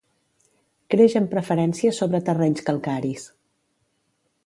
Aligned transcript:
Creix 0.93 1.17
amb 1.19 1.29
preferència 1.35 1.93
sobre 1.99 2.25
terrenys 2.31 2.67
calcaris. 2.71 3.31